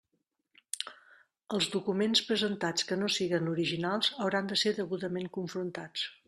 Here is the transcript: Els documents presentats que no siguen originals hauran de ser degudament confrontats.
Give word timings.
Els 1.57 1.67
documents 1.75 2.23
presentats 2.29 2.87
que 2.93 2.97
no 3.03 3.11
siguen 3.17 3.53
originals 3.53 4.11
hauran 4.25 4.51
de 4.53 4.59
ser 4.63 4.75
degudament 4.81 5.31
confrontats. 5.39 6.09